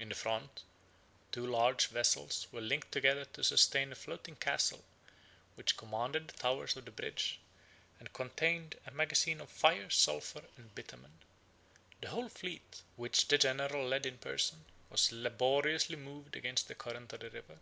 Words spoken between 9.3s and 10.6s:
of fire, sulphur,